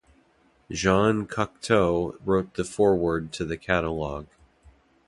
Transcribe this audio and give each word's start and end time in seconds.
Jean 0.71 1.27
Cocteau 1.27 2.17
wrote 2.25 2.55
the 2.55 2.63
foreword 2.63 3.31
to 3.33 3.45
the 3.45 3.55
catalog. 3.55 4.25